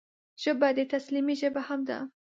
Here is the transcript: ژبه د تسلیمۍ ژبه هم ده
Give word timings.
ژبه 0.41 0.67
د 0.77 0.79
تسلیمۍ 0.93 1.35
ژبه 1.41 1.61
هم 1.67 1.79
ده 1.89 1.97